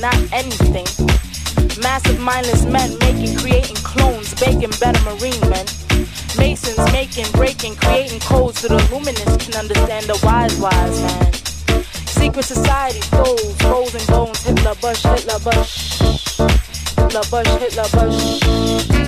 [0.00, 0.86] not anything.
[1.80, 5.66] Massive mindless men making, creating clones, baking better marine men.
[6.38, 11.32] Masons making, breaking, creating codes so the luminous can understand the wise, wise man.
[12.06, 15.98] Secret society, foes, foes and bones, Hitler, Bush, Hitler, Bush.
[16.96, 19.05] Hitler, Bush, Hitler, Bush.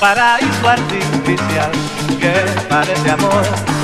[0.00, 1.70] Paraíso artificial
[2.18, 2.32] que
[2.68, 3.79] parece amor.